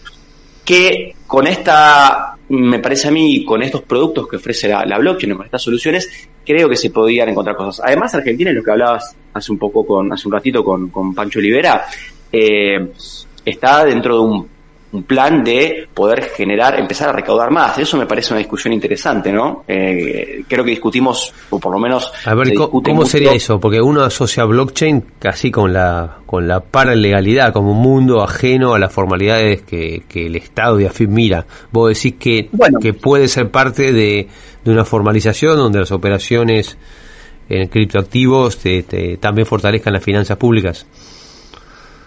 que 0.64 1.14
con 1.26 1.46
esta, 1.46 2.36
me 2.48 2.78
parece 2.78 3.08
a 3.08 3.10
mí, 3.10 3.44
con 3.44 3.62
estos 3.62 3.82
productos 3.82 4.26
que 4.26 4.36
ofrece 4.36 4.68
la, 4.68 4.84
la 4.86 4.98
blockchain, 4.98 5.34
con 5.34 5.44
estas 5.44 5.62
soluciones, 5.62 6.28
creo 6.48 6.66
que 6.66 6.76
se 6.76 6.88
podían 6.88 7.28
encontrar 7.28 7.54
cosas. 7.56 7.84
Además, 7.84 8.14
Argentina, 8.14 8.50
lo 8.52 8.64
que 8.64 8.70
hablabas 8.70 9.14
hace 9.34 9.52
un 9.52 9.58
poco 9.58 9.84
con, 9.84 10.10
hace 10.10 10.26
un 10.26 10.32
ratito 10.32 10.64
con, 10.64 10.88
con 10.88 11.14
Pancho 11.14 11.40
Olivera, 11.40 11.84
eh, 12.32 12.88
está 13.44 13.84
dentro 13.84 14.14
de 14.14 14.20
un 14.22 14.48
un 14.90 15.02
plan 15.02 15.44
de 15.44 15.86
poder 15.92 16.24
generar, 16.24 16.78
empezar 16.78 17.10
a 17.10 17.12
recaudar 17.12 17.50
más. 17.50 17.78
Eso 17.78 17.96
me 17.96 18.06
parece 18.06 18.32
una 18.32 18.38
discusión 18.38 18.72
interesante, 18.72 19.30
¿no? 19.30 19.64
Eh, 19.68 20.44
creo 20.48 20.64
que 20.64 20.70
discutimos, 20.70 21.32
o 21.50 21.58
por 21.58 21.72
lo 21.72 21.78
menos... 21.78 22.10
A 22.24 22.34
ver, 22.34 22.54
¿cómo, 22.54 23.04
sería 23.04 23.32
eso? 23.32 23.60
Porque 23.60 23.80
uno 23.80 24.02
asocia 24.02 24.44
blockchain 24.44 25.04
casi 25.18 25.50
con 25.50 25.72
la, 25.72 26.18
con 26.26 26.48
la 26.48 26.60
paralegalidad, 26.60 27.52
como 27.52 27.72
un 27.72 27.82
mundo 27.82 28.22
ajeno 28.22 28.74
a 28.74 28.78
las 28.78 28.92
formalidades 28.92 29.62
que, 29.62 30.04
que 30.08 30.26
el 30.26 30.36
Estado 30.36 30.80
y 30.80 30.86
AFIP 30.86 31.10
mira. 31.10 31.46
Vos 31.70 31.94
decís 31.94 32.14
que, 32.18 32.48
que 32.80 32.94
puede 32.94 33.28
ser 33.28 33.50
parte 33.50 33.92
de, 33.92 34.28
de 34.64 34.70
una 34.70 34.84
formalización 34.84 35.56
donde 35.56 35.80
las 35.80 35.92
operaciones 35.92 36.78
en 37.48 37.68
criptoactivos 37.68 38.58
te, 38.58 38.82
también 39.18 39.46
fortalezcan 39.46 39.92
las 39.92 40.02
finanzas 40.02 40.36
públicas. 40.36 40.86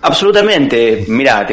Absolutamente. 0.02 1.06
Mira, 1.08 1.48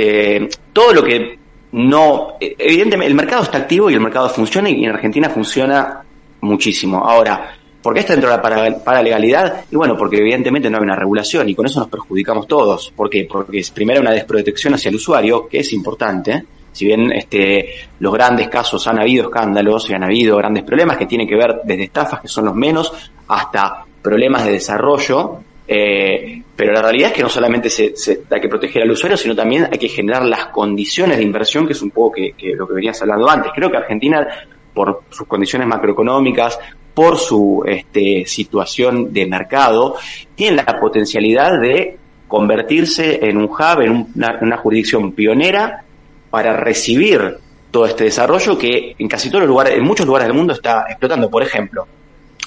todo 0.73 0.93
lo 0.95 1.03
que 1.03 1.39
no. 1.73 2.37
Evidentemente, 2.41 3.07
el 3.07 3.15
mercado 3.15 3.43
está 3.43 3.59
activo 3.59 3.91
y 3.91 3.95
el 3.95 4.01
mercado 4.01 4.29
funciona 4.31 4.71
y 4.71 4.85
en 4.85 4.91
Argentina 4.91 5.29
funciona 5.29 6.03
muchísimo. 6.41 6.99
Ahora, 6.99 7.55
¿por 7.83 7.95
qué 7.95 8.01
está 8.01 8.15
dentro 8.15 8.31
de 8.31 8.37
la 8.37 8.83
paralegalidad? 8.83 9.65
Y 9.71 9.77
bueno, 9.77 9.97
porque 9.97 10.19
evidentemente 10.19 10.71
no 10.71 10.79
hay 10.79 10.85
una 10.85 10.97
regulación 10.97 11.49
y 11.49 11.55
con 11.55 11.67
eso 11.67 11.81
nos 11.81 11.89
perjudicamos 11.89 12.47
todos. 12.47 12.93
¿Por 12.97 13.11
qué? 13.11 13.27
Porque 13.31 13.59
es 13.59 13.71
primero 13.71 14.01
una 14.01 14.13
desprotección 14.13 14.75
hacia 14.75 14.89
el 14.89 14.97
usuario, 14.97 15.47
que 15.47 15.59
es 15.59 15.73
importante. 15.73 16.45
Si 16.73 16.87
bien 16.87 17.13
este, 17.13 17.75
los 17.99 18.13
grandes 18.13 18.49
casos 18.49 18.87
han 18.87 19.01
habido 19.01 19.25
escándalos 19.25 19.91
y 19.91 19.95
han 19.95 20.05
habido 20.05 20.37
grandes 20.37 20.63
problemas 20.65 20.97
que 20.97 21.07
tienen 21.07 21.27
que 21.27 21.35
ver 21.35 21.61
desde 21.65 21.85
estafas, 21.85 22.21
que 22.21 22.29
son 22.29 22.45
los 22.45 22.55
menos, 22.55 22.93
hasta 23.27 23.85
problemas 24.01 24.45
de 24.45 24.53
desarrollo, 24.53 25.39
eh, 25.71 26.43
pero 26.57 26.73
la 26.73 26.81
realidad 26.81 27.11
es 27.11 27.17
que 27.17 27.23
no 27.23 27.29
solamente 27.29 27.69
se, 27.69 27.93
hay 28.31 28.41
que 28.41 28.49
proteger 28.49 28.83
al 28.83 28.91
usuario, 28.91 29.19
sino 29.19 29.37
también 29.37 29.69
hay 29.71 29.79
que 29.79 29.89
generar 29.89 30.25
las 30.25 30.47
condiciones 30.47 31.19
de 31.19 31.23
inversión, 31.23 31.67
que 31.67 31.75
es 31.75 31.83
un 31.83 31.91
poco 31.91 32.15
lo 32.17 32.67
que 32.67 32.75
venías 32.75 33.01
hablando 33.03 33.29
antes. 33.29 33.53
Creo 33.55 33.71
que 33.71 33.77
Argentina, 33.77 34.27
por 34.73 35.03
sus 35.11 35.27
condiciones 35.27 35.69
macroeconómicas, 35.69 36.59
por 36.95 37.19
su 37.19 37.63
este, 37.67 38.25
situación 38.27 39.13
de 39.13 39.27
mercado, 39.27 39.97
tiene 40.35 40.57
la 40.57 40.81
potencialidad 40.81 41.61
de 41.61 41.99
convertirse 42.27 43.21
en 43.29 43.37
un 43.37 43.45
hub, 43.45 43.81
en 43.83 44.11
una, 44.15 44.39
una 44.41 44.57
jurisdicción 44.57 45.13
pionera 45.13 45.85
para 46.31 46.55
recibir 46.55 47.37
todo 47.71 47.87
este 47.87 48.05
desarrollo 48.05 48.57
que 48.57 48.97
en 48.99 49.07
casi 49.07 49.29
todos 49.29 49.43
los 49.43 49.49
lugares, 49.49 49.75
en 49.75 49.85
muchos 49.85 50.07
lugares 50.07 50.29
del 50.29 50.37
mundo 50.37 50.55
está 50.55 50.87
explotando. 50.89 51.31
Por 51.31 51.43
ejemplo, 51.43 51.87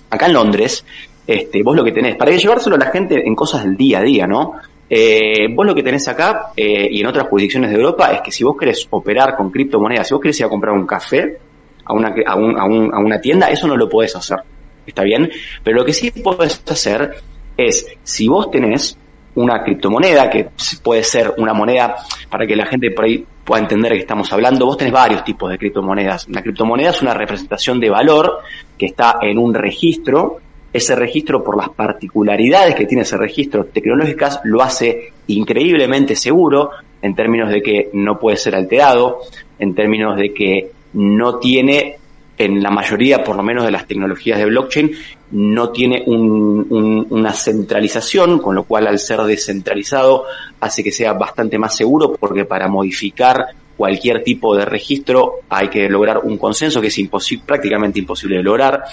acá 0.09 0.25
en 0.25 0.33
Londres, 0.33 0.83
este, 1.25 1.63
vos 1.63 1.75
lo 1.75 1.83
que 1.83 1.91
tenés, 1.91 2.15
para 2.15 2.31
llevárselo 2.31 2.75
a 2.75 2.79
la 2.79 2.91
gente 2.91 3.21
en 3.25 3.35
cosas 3.35 3.63
del 3.63 3.75
día 3.75 3.99
a 3.99 4.03
día, 4.03 4.27
¿no? 4.27 4.53
Eh, 4.89 5.47
vos 5.55 5.65
lo 5.65 5.73
que 5.73 5.83
tenés 5.83 6.07
acá 6.09 6.51
eh, 6.55 6.89
y 6.91 6.99
en 6.99 7.07
otras 7.07 7.27
jurisdicciones 7.27 7.69
de 7.71 7.77
Europa 7.77 8.11
es 8.11 8.21
que 8.21 8.31
si 8.31 8.43
vos 8.43 8.57
querés 8.57 8.85
operar 8.89 9.37
con 9.37 9.49
criptomonedas, 9.49 10.07
si 10.07 10.13
vos 10.13 10.21
querés 10.21 10.39
ir 10.41 10.45
a 10.45 10.49
comprar 10.49 10.73
un 10.73 10.85
café 10.85 11.37
a 11.85 11.93
una, 11.93 12.09
a, 12.09 12.31
a, 12.33 12.35
un, 12.35 12.93
a 12.93 12.99
una 12.99 13.21
tienda, 13.21 13.47
eso 13.47 13.67
no 13.67 13.77
lo 13.77 13.87
podés 13.87 14.15
hacer. 14.15 14.39
¿Está 14.85 15.03
bien? 15.03 15.29
Pero 15.63 15.77
lo 15.77 15.85
que 15.85 15.93
sí 15.93 16.11
podés 16.11 16.61
hacer 16.69 17.15
es, 17.55 17.87
si 18.03 18.27
vos 18.27 18.51
tenés 18.51 18.97
una 19.35 19.63
criptomoneda, 19.63 20.29
que 20.29 20.49
puede 20.83 21.03
ser 21.03 21.35
una 21.37 21.53
moneda, 21.53 21.95
para 22.29 22.45
que 22.45 22.55
la 22.55 22.65
gente 22.65 22.91
por 22.91 23.05
ahí 23.05 23.25
pueda 23.45 23.61
entender 23.61 23.91
de 23.91 23.97
qué 23.97 24.01
estamos 24.01 24.31
hablando, 24.33 24.65
vos 24.65 24.77
tenés 24.77 24.93
varios 24.93 25.23
tipos 25.23 25.49
de 25.49 25.57
criptomonedas. 25.57 26.27
La 26.29 26.41
criptomoneda 26.41 26.89
es 26.89 27.01
una 27.01 27.13
representación 27.13 27.79
de 27.79 27.89
valor 27.89 28.39
que 28.77 28.87
está 28.87 29.19
en 29.21 29.37
un 29.37 29.53
registro 29.53 30.39
ese 30.73 30.95
registro, 30.95 31.43
por 31.43 31.57
las 31.57 31.69
particularidades 31.69 32.75
que 32.75 32.85
tiene 32.85 33.03
ese 33.03 33.17
registro 33.17 33.65
tecnológicas, 33.65 34.39
lo 34.43 34.61
hace 34.61 35.13
increíblemente 35.27 36.15
seguro 36.15 36.71
en 37.01 37.15
términos 37.15 37.49
de 37.49 37.61
que 37.61 37.89
no 37.93 38.19
puede 38.19 38.37
ser 38.37 38.55
alterado, 38.55 39.19
en 39.59 39.75
términos 39.75 40.17
de 40.17 40.33
que 40.33 40.71
no 40.93 41.39
tiene 41.39 41.97
en 42.37 42.63
la 42.63 42.71
mayoría, 42.71 43.23
por 43.23 43.35
lo 43.35 43.43
menos, 43.43 43.65
de 43.65 43.71
las 43.71 43.85
tecnologías 43.85 44.39
de 44.39 44.45
blockchain, 44.45 44.91
no 45.31 45.69
tiene 45.69 46.03
una 46.07 47.33
centralización, 47.33 48.39
con 48.39 48.55
lo 48.55 48.63
cual 48.63 48.87
al 48.87 48.97
ser 48.97 49.21
descentralizado 49.21 50.25
hace 50.59 50.83
que 50.83 50.91
sea 50.91 51.13
bastante 51.13 51.59
más 51.59 51.75
seguro, 51.75 52.13
porque 52.13 52.45
para 52.45 52.67
modificar 52.67 53.45
cualquier 53.77 54.23
tipo 54.23 54.55
de 54.55 54.65
registro 54.65 55.41
hay 55.49 55.67
que 55.69 55.87
lograr 55.87 56.19
un 56.23 56.37
consenso 56.37 56.81
que 56.81 56.87
es 56.87 56.97
imposible, 56.97 57.43
prácticamente 57.45 57.99
imposible 57.99 58.37
de 58.37 58.43
lograr. 58.43 58.83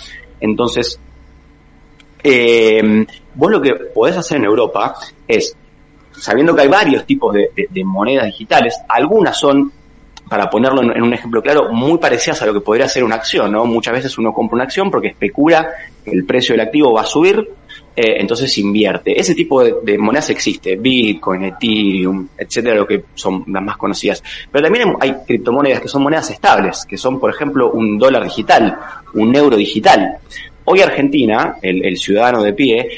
Entonces, 0.41 1.01
eh, 2.23 3.07
vos 3.35 3.51
lo 3.51 3.61
que 3.61 3.75
podés 3.95 4.17
hacer 4.17 4.39
en 4.39 4.45
Europa 4.45 4.95
es, 5.27 5.57
sabiendo 6.13 6.55
que 6.55 6.63
hay 6.63 6.69
varios 6.69 7.05
tipos 7.07 7.35
de 7.35 7.85
monedas 7.85 8.27
digitales, 8.27 8.75
algunas 8.89 9.39
son 9.39 9.73
para 10.29 10.51
ponerlo 10.51 10.83
en, 10.83 11.03
un 11.03 11.13
ejemplo 11.13 11.43
claro, 11.43 11.73
muy 11.73 11.99
parecidas 11.99 12.43
a 12.43 12.47
lo 12.47 12.53
que 12.53 12.61
podría 12.61 12.89
ser 12.89 13.03
una 13.03 13.17
acción, 13.17 13.51
¿no? 13.51 13.65
Muchas 13.65 13.95
veces 13.95 14.19
uno 14.19 14.33
compra 14.33 14.57
una 14.57 14.65
acción 14.65 14.91
porque 14.91 15.09
especula 15.09 15.69
que 16.05 16.11
el 16.11 16.25
precio 16.25 16.55
del 16.55 16.67
activo 16.67 16.93
va 16.93 17.03
a 17.03 17.07
subir, 17.07 17.49
eh, 17.97 18.17
entonces 18.19 18.57
invierte. 18.59 19.19
Ese 19.19 19.35
tipo 19.35 19.65
de, 19.65 19.99
monedas 19.99 20.31
existe, 20.31 20.77
Bitcoin, 20.77 21.45
Ethereum, 21.45 22.29
etcétera, 22.37 22.77
lo 22.77 22.87
que 22.87 23.05
son 23.15 23.45
las 23.49 23.63
más 23.63 23.77
conocidas. 23.77 24.23
Pero 24.51 24.65
también 24.65 24.95
hay 25.01 25.15
criptomonedas 25.27 25.81
que 25.81 25.89
son 25.89 26.03
monedas 26.03 26.31
estables, 26.31 26.85
que 26.87 26.99
son, 26.99 27.19
por 27.19 27.31
ejemplo, 27.31 27.71
un 27.71 27.99
dólar 27.99 28.25
digital, 28.25 28.79
un 29.15 29.35
euro 29.35 29.57
digital. 29.57 30.19
Hoy 30.71 30.83
Argentina, 30.83 31.57
el, 31.63 31.97
ciudadano 31.97 32.43
de 32.43 32.53
pie, 32.53 32.89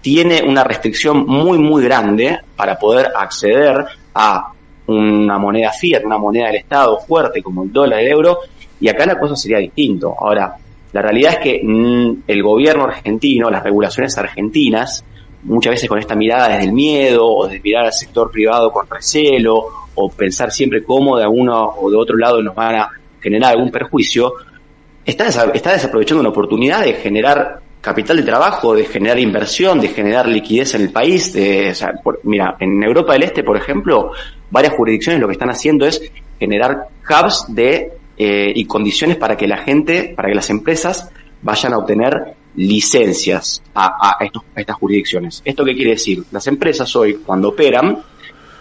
tiene 0.00 0.40
una 0.40 0.62
restricción 0.62 1.26
muy, 1.26 1.58
muy 1.58 1.82
grande 1.82 2.38
para 2.54 2.78
poder 2.78 3.08
acceder 3.12 3.84
a 4.14 4.52
una 4.86 5.36
moneda 5.36 5.72
fiat, 5.72 6.04
una 6.04 6.16
moneda 6.16 6.46
del 6.46 6.56
Estado 6.56 6.96
fuerte 7.00 7.42
como 7.42 7.64
el 7.64 7.72
dólar, 7.72 7.98
el 7.98 8.06
euro, 8.06 8.38
y 8.78 8.88
acá 8.88 9.04
la 9.04 9.18
cosa 9.18 9.34
sería 9.34 9.58
distinto. 9.58 10.14
Ahora, 10.16 10.54
la 10.92 11.02
realidad 11.02 11.32
es 11.32 11.38
que 11.38 11.60
mm, 11.60 12.22
el 12.28 12.40
gobierno 12.40 12.84
argentino, 12.84 13.50
las 13.50 13.64
regulaciones 13.64 14.16
argentinas, 14.16 15.04
muchas 15.42 15.72
veces 15.72 15.88
con 15.88 15.98
esta 15.98 16.14
mirada 16.14 16.50
desde 16.50 16.66
el 16.66 16.72
miedo, 16.72 17.26
o 17.26 17.48
de 17.48 17.58
mirar 17.58 17.86
al 17.86 17.92
sector 17.92 18.30
privado 18.30 18.70
con 18.70 18.88
recelo, 18.88 19.64
o 19.96 20.08
pensar 20.08 20.52
siempre 20.52 20.84
cómo 20.84 21.18
de 21.18 21.26
uno 21.26 21.74
o 21.80 21.90
de 21.90 21.96
otro 21.96 22.16
lado 22.16 22.40
nos 22.40 22.54
van 22.54 22.76
a 22.76 22.90
generar 23.20 23.54
algún 23.54 23.72
perjuicio, 23.72 24.34
está, 25.08 25.26
está 25.52 25.72
desaprovechando 25.72 26.20
una 26.20 26.30
oportunidad 26.30 26.82
de 26.82 26.94
generar 26.94 27.60
capital 27.80 28.18
de 28.18 28.22
trabajo, 28.22 28.74
de 28.74 28.84
generar 28.84 29.18
inversión, 29.18 29.80
de 29.80 29.88
generar 29.88 30.28
liquidez 30.28 30.74
en 30.74 30.82
el 30.82 30.90
país. 30.90 31.32
De, 31.32 31.72
mira, 32.24 32.56
en 32.60 32.82
Europa 32.82 33.14
del 33.14 33.22
Este, 33.22 33.42
por 33.42 33.56
ejemplo, 33.56 34.12
varias 34.50 34.74
jurisdicciones 34.74 35.20
lo 35.20 35.26
que 35.26 35.32
están 35.32 35.50
haciendo 35.50 35.86
es 35.86 36.02
generar 36.38 36.88
hubs 37.08 37.46
de 37.48 37.92
eh, 38.16 38.52
y 38.54 38.64
condiciones 38.66 39.16
para 39.16 39.36
que 39.36 39.46
la 39.46 39.58
gente, 39.58 40.12
para 40.14 40.28
que 40.28 40.34
las 40.34 40.50
empresas 40.50 41.10
vayan 41.40 41.72
a 41.72 41.78
obtener 41.78 42.34
licencias 42.56 43.62
a, 43.74 44.18
a, 44.18 44.24
estos, 44.24 44.42
a 44.54 44.60
estas 44.60 44.76
jurisdicciones. 44.76 45.40
¿Esto 45.44 45.64
qué 45.64 45.74
quiere 45.74 45.92
decir? 45.92 46.24
Las 46.32 46.46
empresas 46.48 46.94
hoy, 46.96 47.14
cuando 47.24 47.50
operan, 47.50 48.02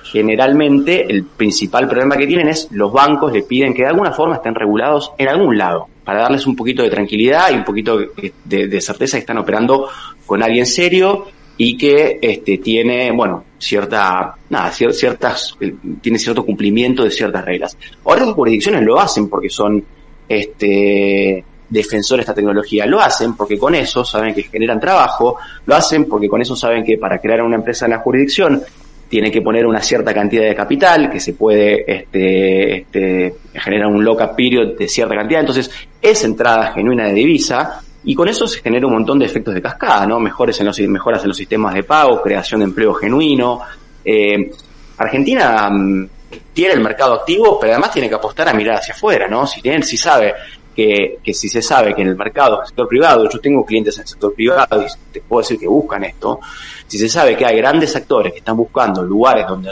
generalmente 0.03 1.11
el 1.11 1.25
principal 1.25 1.87
problema 1.87 2.15
que 2.15 2.27
tienen 2.27 2.47
es 2.47 2.69
los 2.71 2.93
bancos 2.93 3.33
le 3.33 3.41
piden 3.41 3.73
que 3.73 3.81
de 3.81 3.89
alguna 3.89 4.11
forma 4.11 4.35
estén 4.35 4.55
regulados 4.55 5.11
en 5.17 5.27
algún 5.27 5.57
lado, 5.57 5.87
para 6.07 6.21
darles 6.21 6.47
un 6.47 6.55
poquito 6.55 6.83
de 6.83 6.89
tranquilidad 6.89 7.51
y 7.51 7.55
un 7.55 7.65
poquito 7.65 7.99
de, 7.99 8.67
de 8.67 8.81
certeza 8.81 9.17
que 9.17 9.21
están 9.23 9.39
operando 9.39 9.89
con 10.25 10.41
alguien 10.41 10.65
serio 10.65 11.25
y 11.57 11.75
que 11.75 12.17
este, 12.21 12.59
tiene, 12.59 13.11
bueno, 13.11 13.43
cierta, 13.57 14.33
nada, 14.49 14.71
ciertas, 14.71 15.57
eh, 15.59 15.75
tiene 15.99 16.17
cierto 16.17 16.45
cumplimiento 16.45 17.03
de 17.03 17.11
ciertas 17.11 17.43
reglas. 17.43 17.77
Ahora 18.05 18.25
las 18.25 18.35
jurisdicciones 18.35 18.83
lo 18.83 18.97
hacen 18.97 19.27
porque 19.27 19.49
son, 19.49 19.83
este, 20.29 21.43
defensores 21.67 22.25
de 22.25 22.31
esta 22.31 22.35
tecnología, 22.35 22.85
lo 22.85 23.01
hacen 23.01 23.35
porque 23.35 23.57
con 23.57 23.75
eso 23.75 24.05
saben 24.05 24.33
que 24.33 24.43
generan 24.43 24.79
trabajo, 24.79 25.35
lo 25.65 25.75
hacen 25.75 26.05
porque 26.05 26.29
con 26.29 26.41
eso 26.41 26.55
saben 26.55 26.85
que 26.85 26.97
para 26.97 27.19
crear 27.19 27.41
una 27.41 27.57
empresa 27.57 27.83
en 27.83 27.91
la 27.91 27.99
jurisdicción 27.99 28.63
tiene 29.09 29.31
que 29.31 29.41
poner 29.41 29.65
una 29.65 29.81
cierta 29.81 30.13
cantidad 30.13 30.43
de 30.43 30.55
capital, 30.55 31.09
que 31.09 31.19
se 31.19 31.33
puede 31.33 31.83
este, 31.87 32.77
este, 32.79 33.35
generar 33.53 33.87
un 33.87 34.03
lock-up 34.03 34.35
period 34.35 34.77
de 34.77 34.87
cierta 34.87 35.15
cantidad. 35.15 35.39
Entonces, 35.39 35.71
es 36.01 36.23
entrada 36.23 36.73
genuina 36.73 37.07
de 37.07 37.13
divisa 37.13 37.81
y 38.03 38.15
con 38.15 38.27
eso 38.27 38.47
se 38.47 38.61
genera 38.61 38.87
un 38.87 38.93
montón 38.93 39.19
de 39.19 39.25
efectos 39.25 39.53
de 39.53 39.61
cascada, 39.61 40.05
¿no? 40.05 40.19
Mejores 40.19 40.59
en 40.59 40.67
los, 40.67 40.79
mejoras 40.79 41.21
en 41.23 41.29
los 41.29 41.37
sistemas 41.37 41.73
de 41.73 41.83
pago, 41.83 42.21
creación 42.21 42.59
de 42.59 42.65
empleo 42.65 42.93
genuino. 42.93 43.61
Eh, 44.03 44.51
Argentina 44.97 45.69
mm, 45.69 46.07
tiene 46.53 46.73
el 46.73 46.81
mercado 46.81 47.15
activo, 47.15 47.59
pero 47.59 47.73
además 47.73 47.91
tiene 47.91 48.09
que 48.09 48.15
apostar 48.15 48.49
a 48.49 48.53
mirar 48.53 48.77
hacia 48.77 48.93
afuera, 48.93 49.27
¿no? 49.27 49.45
Si, 49.45 49.61
tienen, 49.61 49.83
si 49.83 49.97
sabe 49.97 50.33
que, 50.77 51.33
si 51.33 51.49
se 51.49 51.63
sabe 51.63 51.95
que 51.95 52.03
en 52.03 52.09
el 52.09 52.15
mercado, 52.15 52.61
el 52.61 52.67
sector 52.67 52.87
privado, 52.87 53.27
yo 53.27 53.39
tengo 53.39 53.65
clientes 53.65 53.97
en 53.97 54.03
el 54.03 54.07
sector 54.07 54.33
privado 54.35 54.83
y 54.83 54.85
te 55.11 55.21
puedo 55.21 55.41
decir 55.41 55.57
que 55.57 55.67
buscan 55.67 56.03
esto, 56.03 56.39
si 56.85 56.99
se 56.99 57.09
sabe 57.09 57.35
que 57.35 57.47
hay 57.47 57.57
grandes 57.57 57.95
actores 57.95 58.31
que 58.31 58.39
están 58.39 58.55
buscando 58.55 59.01
lugares 59.01 59.47
donde 59.47 59.71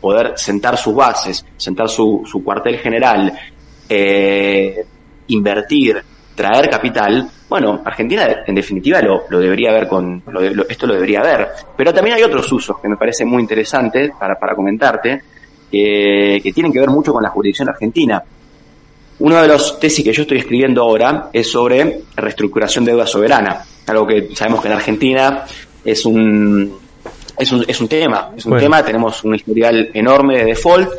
poder 0.00 0.32
sentar 0.38 0.78
sus 0.78 0.94
bases, 0.94 1.44
sentar 1.58 1.90
su, 1.90 2.22
su 2.24 2.42
cuartel 2.42 2.78
general, 2.78 3.30
eh, 3.90 4.86
invertir, 5.26 6.02
traer 6.34 6.70
capital, 6.70 7.30
bueno, 7.46 7.82
Argentina 7.84 8.26
en 8.46 8.54
definitiva 8.54 9.02
lo, 9.02 9.24
lo 9.28 9.40
debería 9.40 9.70
ver 9.72 9.86
con, 9.86 10.22
lo, 10.28 10.40
esto 10.66 10.86
lo 10.86 10.94
debería 10.94 11.20
ver. 11.20 11.48
Pero 11.76 11.92
también 11.92 12.16
hay 12.16 12.22
otros 12.22 12.50
usos 12.50 12.78
que 12.80 12.88
me 12.88 12.96
parecen 12.96 13.28
muy 13.28 13.42
interesantes 13.42 14.12
para, 14.18 14.38
para 14.38 14.54
comentarte, 14.54 15.20
que 15.70 16.52
tienen 16.54 16.72
que 16.72 16.80
ver 16.80 16.88
mucho 16.88 17.12
con 17.12 17.22
la 17.22 17.28
jurisdicción 17.28 17.68
argentina. 17.68 18.22
Uno 19.20 19.42
de 19.42 19.48
los 19.48 19.80
tesis 19.80 20.04
que 20.04 20.12
yo 20.12 20.22
estoy 20.22 20.38
escribiendo 20.38 20.82
ahora 20.82 21.30
es 21.32 21.50
sobre 21.50 22.02
reestructuración 22.14 22.84
de 22.84 22.92
deuda 22.92 23.06
soberana, 23.06 23.64
algo 23.86 24.06
que 24.06 24.28
sabemos 24.34 24.60
que 24.60 24.68
en 24.68 24.74
Argentina 24.74 25.44
es 25.84 26.04
un, 26.06 26.78
es 27.36 27.52
un, 27.52 27.64
es 27.66 27.80
un 27.80 27.88
tema, 27.88 28.30
es 28.36 28.46
un 28.46 28.56
tema, 28.58 28.84
tenemos 28.84 29.24
un 29.24 29.34
historial 29.34 29.90
enorme 29.92 30.38
de 30.38 30.44
default. 30.44 30.90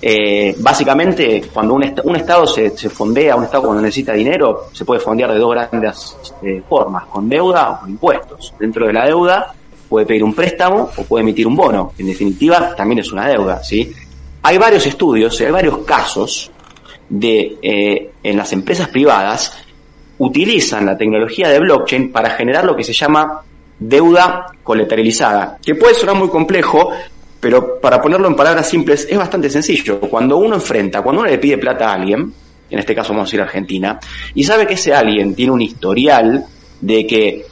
Eh, 0.00 0.54
básicamente, 0.58 1.42
cuando 1.52 1.74
un, 1.74 1.92
un 2.04 2.16
Estado 2.16 2.46
se, 2.46 2.70
se, 2.70 2.88
fondea, 2.88 3.34
un 3.34 3.44
Estado 3.44 3.64
cuando 3.64 3.82
necesita 3.82 4.12
dinero, 4.12 4.68
se 4.72 4.84
puede 4.84 5.00
fondear 5.00 5.32
de 5.32 5.38
dos 5.38 5.50
grandes 5.50 6.16
eh, 6.42 6.62
formas, 6.68 7.06
con 7.06 7.28
deuda 7.28 7.70
o 7.70 7.80
con 7.80 7.90
impuestos. 7.90 8.54
Dentro 8.58 8.86
de 8.86 8.92
la 8.92 9.06
deuda 9.06 9.52
puede 9.88 10.06
pedir 10.06 10.22
un 10.22 10.34
préstamo 10.34 10.90
o 10.96 11.02
puede 11.02 11.22
emitir 11.22 11.46
un 11.46 11.56
bono. 11.56 11.92
En 11.98 12.06
definitiva, 12.06 12.74
también 12.76 13.00
es 13.00 13.10
una 13.10 13.26
deuda, 13.26 13.62
¿sí? 13.62 13.92
Hay 14.42 14.56
varios 14.56 14.86
estudios, 14.86 15.38
hay 15.40 15.50
varios 15.50 15.78
casos 15.78 16.52
de 17.08 17.56
eh, 17.62 18.10
en 18.22 18.36
las 18.36 18.52
empresas 18.52 18.88
privadas 18.88 19.56
utilizan 20.18 20.86
la 20.86 20.96
tecnología 20.96 21.48
de 21.48 21.60
blockchain 21.60 22.10
para 22.10 22.30
generar 22.30 22.64
lo 22.64 22.76
que 22.76 22.84
se 22.84 22.92
llama 22.92 23.42
deuda 23.78 24.46
colateralizada, 24.62 25.58
que 25.64 25.76
puede 25.76 25.94
sonar 25.94 26.16
muy 26.16 26.28
complejo, 26.28 26.90
pero 27.40 27.80
para 27.80 28.02
ponerlo 28.02 28.26
en 28.26 28.34
palabras 28.34 28.68
simples 28.68 29.06
es 29.08 29.16
bastante 29.16 29.48
sencillo. 29.48 30.00
Cuando 30.00 30.38
uno 30.38 30.56
enfrenta, 30.56 31.02
cuando 31.02 31.22
uno 31.22 31.30
le 31.30 31.38
pide 31.38 31.58
plata 31.58 31.90
a 31.90 31.94
alguien, 31.94 32.32
en 32.70 32.78
este 32.78 32.94
caso 32.94 33.12
vamos 33.12 33.32
a 33.32 33.36
ir 33.36 33.40
a 33.40 33.44
Argentina, 33.44 33.98
y 34.34 34.42
sabe 34.42 34.66
que 34.66 34.74
ese 34.74 34.92
alguien 34.92 35.34
tiene 35.34 35.52
un 35.52 35.62
historial 35.62 36.44
de 36.80 37.06
que 37.06 37.46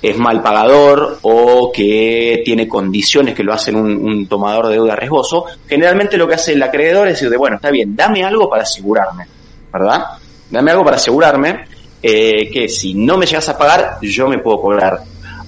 es 0.00 0.16
mal 0.16 0.42
pagador 0.42 1.18
o 1.22 1.72
que 1.72 2.42
tiene 2.44 2.68
condiciones 2.68 3.34
que 3.34 3.42
lo 3.42 3.52
hacen 3.52 3.76
un, 3.76 4.26
tomador 4.28 4.68
de 4.68 4.74
deuda 4.74 4.94
riesgoso, 4.94 5.44
generalmente 5.66 6.16
lo 6.16 6.28
que 6.28 6.34
hace 6.34 6.52
el 6.52 6.62
acreedor 6.62 7.08
es 7.08 7.14
decir, 7.14 7.30
de, 7.30 7.36
bueno, 7.36 7.56
está 7.56 7.70
bien, 7.70 7.96
dame 7.96 8.24
algo 8.24 8.48
para 8.48 8.62
asegurarme, 8.62 9.26
¿verdad? 9.72 10.04
Dame 10.50 10.70
algo 10.70 10.84
para 10.84 10.96
asegurarme 10.96 11.64
eh, 12.02 12.48
que 12.50 12.68
si 12.68 12.94
no 12.94 13.18
me 13.18 13.26
llegas 13.26 13.48
a 13.48 13.58
pagar, 13.58 13.98
yo 14.00 14.28
me 14.28 14.38
puedo 14.38 14.60
cobrar. 14.60 15.00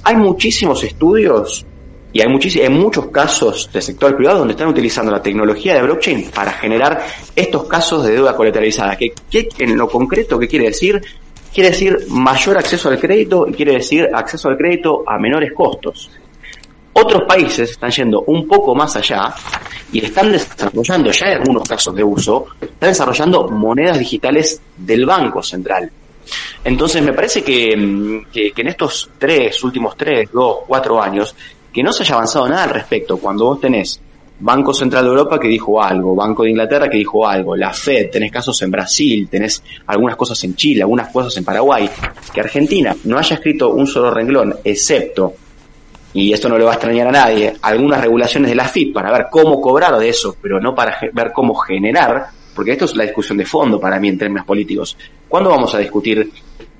Hay 0.02 0.16
muchísimos 0.16 0.82
estudios 0.82 1.64
y 2.12 2.20
hay, 2.20 2.26
hay 2.62 2.68
muchos 2.70 3.06
casos 3.06 3.70
del 3.72 3.82
sector 3.82 4.16
privado 4.16 4.40
donde 4.40 4.52
están 4.52 4.68
utilizando 4.68 5.12
la 5.12 5.22
tecnología 5.22 5.74
de 5.74 5.82
blockchain 5.82 6.30
para 6.34 6.52
generar 6.52 7.04
estos 7.36 7.64
casos 7.64 8.04
de 8.04 8.14
deuda 8.14 8.34
colateralizada. 8.34 8.96
¿Qué, 8.96 9.12
qué 9.30 9.48
en 9.58 9.76
lo 9.76 9.88
concreto, 9.88 10.38
qué 10.38 10.48
quiere 10.48 10.66
decir? 10.66 11.00
Quiere 11.52 11.70
decir 11.70 12.06
mayor 12.08 12.58
acceso 12.58 12.88
al 12.88 12.98
crédito 12.98 13.46
y 13.46 13.52
quiere 13.52 13.72
decir 13.74 14.08
acceso 14.12 14.48
al 14.48 14.56
crédito 14.56 15.04
a 15.06 15.18
menores 15.18 15.52
costos. 15.52 16.10
Otros 16.92 17.22
países 17.26 17.70
están 17.70 17.90
yendo 17.90 18.22
un 18.22 18.46
poco 18.46 18.74
más 18.74 18.96
allá 18.96 19.32
y 19.92 20.04
están 20.04 20.32
desarrollando, 20.32 21.10
ya 21.10 21.26
en 21.32 21.38
algunos 21.38 21.68
casos 21.68 21.94
de 21.94 22.02
uso, 22.04 22.46
están 22.60 22.90
desarrollando 22.90 23.48
monedas 23.48 23.98
digitales 23.98 24.60
del 24.76 25.06
Banco 25.06 25.42
Central. 25.42 25.90
Entonces 26.62 27.02
me 27.02 27.12
parece 27.12 27.42
que, 27.42 28.22
que, 28.32 28.52
que 28.52 28.62
en 28.62 28.68
estos 28.68 29.10
tres, 29.18 29.62
últimos 29.64 29.96
tres, 29.96 30.30
dos, 30.32 30.58
cuatro 30.66 31.00
años, 31.00 31.34
que 31.72 31.82
no 31.82 31.92
se 31.92 32.02
haya 32.02 32.16
avanzado 32.16 32.48
nada 32.48 32.64
al 32.64 32.70
respecto. 32.70 33.16
Cuando 33.16 33.46
vos 33.46 33.60
tenés 33.60 34.00
Banco 34.40 34.72
Central 34.72 35.04
de 35.04 35.10
Europa 35.10 35.38
que 35.38 35.48
dijo 35.48 35.82
algo, 35.82 36.14
Banco 36.14 36.42
de 36.42 36.50
Inglaterra 36.50 36.88
que 36.88 36.96
dijo 36.96 37.26
algo, 37.26 37.54
la 37.54 37.72
Fed, 37.72 38.10
tenés 38.10 38.32
casos 38.32 38.60
en 38.62 38.70
Brasil, 38.70 39.28
tenés 39.30 39.62
algunas 39.86 40.16
cosas 40.16 40.42
en 40.44 40.54
Chile, 40.56 40.82
algunas 40.82 41.08
cosas 41.08 41.36
en 41.36 41.44
Paraguay, 41.44 41.88
que 42.32 42.40
Argentina 42.40 42.96
no 43.04 43.18
haya 43.18 43.36
escrito 43.36 43.70
un 43.70 43.86
solo 43.86 44.10
renglón, 44.10 44.56
excepto, 44.64 45.34
y 46.14 46.32
esto 46.32 46.48
no 46.48 46.58
le 46.58 46.64
va 46.64 46.72
a 46.72 46.74
extrañar 46.74 47.08
a 47.08 47.12
nadie, 47.12 47.54
algunas 47.62 48.00
regulaciones 48.00 48.50
de 48.50 48.56
la 48.56 48.66
FIP 48.66 48.94
para 48.94 49.12
ver 49.12 49.26
cómo 49.30 49.60
cobrar 49.60 49.96
de 49.98 50.08
eso, 50.08 50.36
pero 50.40 50.58
no 50.58 50.74
para 50.74 50.96
ver 51.12 51.32
cómo 51.32 51.54
generar 51.54 52.40
porque 52.54 52.72
esto 52.72 52.84
es 52.84 52.96
la 52.96 53.04
discusión 53.04 53.38
de 53.38 53.46
fondo 53.46 53.80
para 53.80 53.98
mí 53.98 54.08
en 54.08 54.18
términos 54.18 54.44
políticos. 54.44 54.96
¿Cuándo 55.28 55.50
vamos 55.50 55.74
a 55.74 55.78
discutir 55.78 56.30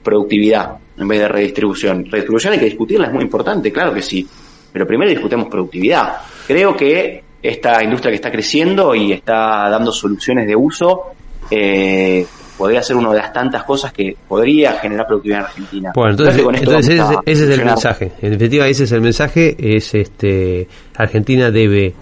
productividad 0.02 0.76
en 0.98 1.08
vez 1.08 1.20
de 1.20 1.28
redistribución? 1.28 2.04
Redistribución 2.04 2.52
hay 2.52 2.58
que 2.58 2.64
discutirla, 2.66 3.06
es 3.06 3.12
muy 3.12 3.22
importante, 3.22 3.72
claro 3.72 3.94
que 3.94 4.02
sí, 4.02 4.26
pero 4.72 4.86
primero 4.86 5.10
discutemos 5.10 5.48
productividad. 5.48 6.18
Creo 6.46 6.76
que 6.76 7.22
esta 7.42 7.82
industria 7.82 8.10
que 8.10 8.16
está 8.16 8.30
creciendo 8.30 8.94
y 8.94 9.12
está 9.12 9.68
dando 9.70 9.92
soluciones 9.92 10.46
de 10.46 10.56
uso, 10.56 11.12
eh, 11.50 12.26
podría 12.60 12.82
ser 12.82 12.96
una 12.96 13.10
de 13.10 13.18
las 13.18 13.32
tantas 13.32 13.64
cosas 13.64 13.92
que 13.92 14.14
podría 14.28 14.74
generar 14.74 15.06
productividad 15.06 15.40
en 15.40 15.44
Argentina. 15.46 15.92
Bueno, 15.94 16.10
entonces, 16.10 16.88
ese, 16.88 17.20
es 17.24 17.40
el 17.40 17.64
mensaje. 17.64 18.12
En 18.20 18.32
definitiva, 18.32 18.68
ese 18.68 18.84
es 18.84 18.92
el 18.92 19.00
mensaje. 19.00 19.56
Es 19.58 19.94
este 19.94 20.68
Argentina 20.94 21.50
debe 21.50 21.94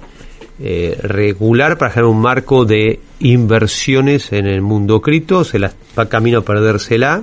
eh, 0.60 0.98
regular 1.00 1.78
para 1.78 1.92
generar 1.92 2.10
un 2.10 2.20
marco 2.20 2.64
de 2.64 2.98
inversiones 3.20 4.32
en 4.32 4.46
el 4.46 4.60
mundo 4.60 5.00
cripto. 5.00 5.44
Se 5.44 5.60
la 5.60 5.70
va 5.96 6.08
camino 6.08 6.38
a 6.38 6.42
perdérsela. 6.42 7.22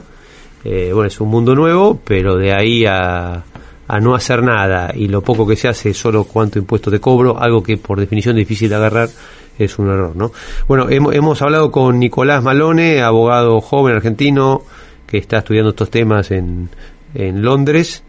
Eh, 0.63 0.91
bueno, 0.93 1.07
es 1.07 1.19
un 1.19 1.27
mundo 1.27 1.53
nuevo, 1.53 1.99
pero 2.05 2.37
de 2.37 2.53
ahí 2.53 2.85
a 2.85 3.43
a 3.87 3.99
no 3.99 4.15
hacer 4.15 4.41
nada 4.43 4.91
y 4.95 5.07
lo 5.07 5.21
poco 5.21 5.45
que 5.45 5.55
se 5.55 5.67
hace 5.67 5.91
es 5.91 5.97
solo 5.97 6.23
cuánto 6.23 6.59
impuesto 6.59 6.89
te 6.89 6.99
cobro, 6.99 7.39
algo 7.39 7.61
que 7.61 7.77
por 7.77 7.99
definición 7.99 8.35
es 8.37 8.47
difícil 8.47 8.69
de 8.69 8.75
agarrar, 8.75 9.09
es 9.57 9.79
un 9.79 9.89
error, 9.89 10.15
¿no? 10.15 10.31
Bueno, 10.67 10.89
hemos, 10.89 11.13
hemos 11.13 11.41
hablado 11.41 11.71
con 11.71 11.99
Nicolás 11.99 12.43
Malone, 12.43 13.01
abogado 13.01 13.61
joven 13.61 13.95
argentino 13.95 14.63
que 15.07 15.17
está 15.17 15.37
estudiando 15.37 15.69
estos 15.69 15.89
temas 15.89 16.31
en, 16.31 16.69
en 17.13 17.41
Londres. 17.41 18.03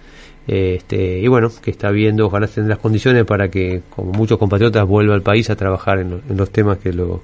Este, 0.46 1.18
y 1.18 1.26
bueno, 1.26 1.50
que 1.60 1.72
está 1.72 1.90
viendo, 1.90 2.26
ojalá 2.26 2.46
estén 2.46 2.68
las 2.68 2.78
condiciones 2.78 3.24
para 3.24 3.48
que, 3.48 3.82
como 3.90 4.12
muchos 4.12 4.38
compatriotas, 4.38 4.86
vuelva 4.86 5.14
al 5.14 5.22
país 5.22 5.50
a 5.50 5.56
trabajar 5.56 5.98
en, 5.98 6.22
los 6.28 6.50
temas 6.50 6.78
que 6.78 6.92
lo, 6.92 7.22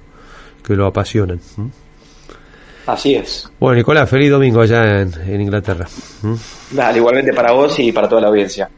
que 0.65 0.75
lo 0.75 0.85
apasionan. 0.85 1.39
Así 2.85 3.15
es. 3.15 3.49
Bueno, 3.59 3.77
Nicolás, 3.77 4.09
feliz 4.09 4.29
domingo 4.29 4.61
allá 4.61 5.01
en, 5.01 5.41
Inglaterra. 5.41 5.87
Dale, 6.71 6.97
igualmente 6.97 7.33
para 7.33 7.51
vos 7.51 7.79
y 7.79 7.91
para 7.91 8.09
toda 8.09 8.21
la 8.21 8.27
audiencia. 8.27 8.69